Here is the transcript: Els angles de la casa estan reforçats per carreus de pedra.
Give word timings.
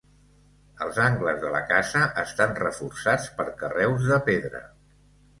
Els 0.83 0.95
angles 1.01 1.35
de 1.41 1.49
la 1.55 1.59
casa 1.71 2.01
estan 2.21 2.55
reforçats 2.59 3.27
per 3.41 3.45
carreus 3.59 4.07
de 4.13 4.19
pedra. 4.31 4.63